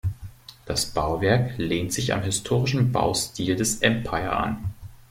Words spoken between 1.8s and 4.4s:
sich am historischen Baustil des Empire